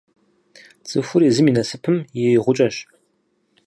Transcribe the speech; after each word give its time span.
Цӏыхур 0.87 1.21
езым 1.29 1.47
и 1.49 1.51
насыпым 1.57 1.97
и 2.19 2.23
«гъукӏэщ». 2.43 2.75